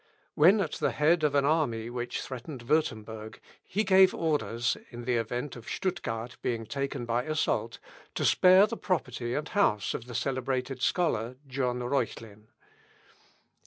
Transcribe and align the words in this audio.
When 0.33 0.61
at 0.61 0.71
the 0.71 0.89
head 0.89 1.23
of 1.23 1.35
an 1.35 1.45
army 1.45 1.87
which 1.87 2.23
threatened 2.23 2.63
Wurtemberg, 2.67 3.39
he 3.63 3.83
gave 3.83 4.15
orders, 4.15 4.75
in 4.89 5.03
the 5.05 5.17
event 5.17 5.55
of 5.55 5.67
Stuttgard 5.67 6.37
being 6.41 6.65
taken 6.65 7.05
by 7.05 7.21
assault, 7.25 7.77
to 8.15 8.25
spare 8.25 8.65
the 8.65 8.77
property 8.77 9.35
and 9.35 9.47
house 9.47 9.93
of 9.93 10.07
the 10.07 10.15
celebrated 10.15 10.81
scholar, 10.81 11.35
John 11.47 11.83
Reuchlin. 11.83 12.47